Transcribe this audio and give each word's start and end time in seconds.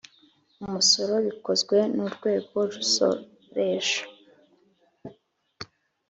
umusoro 0.65 1.13
bikozwe 1.25 1.77
n 1.95 1.97
urwego 2.05 2.57
rusoresha 2.71 4.03